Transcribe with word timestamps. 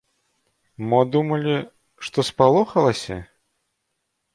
Мо 0.93 1.01
думалі, 1.17 1.55
што 2.09 2.19
спалохалася? 2.31 3.23